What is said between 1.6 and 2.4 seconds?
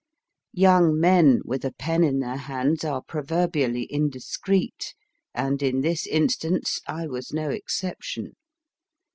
a pen in their